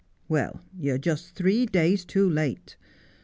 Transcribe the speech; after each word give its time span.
'Well, 0.27 0.61
you're 0.75 0.97
just 0.97 1.35
three 1.35 1.67
days 1.67 2.05
too 2.05 2.27
late. 2.27 2.75